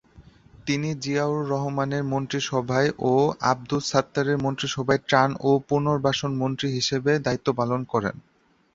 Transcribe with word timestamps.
তিনি 0.67 0.89
জিয়াউর 0.99 1.41
রহমানের 1.49 2.03
মন্ত্রিসভায় 2.05 2.89
ও 3.03 3.13
আবদুস 3.43 3.83
সাত্তারের 3.91 4.37
মন্ত্রিসভায় 4.37 5.01
ত্রাণ 5.07 5.29
ও 5.41 5.51
পুনর্বাসন 5.69 6.31
মন্ত্রী 6.41 6.67
হিসেবে 6.77 7.11
দায়িত্ব 7.25 7.47
পালন 7.59 7.81
করেন। 7.91 8.15